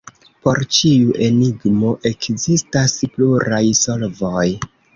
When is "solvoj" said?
3.85-4.47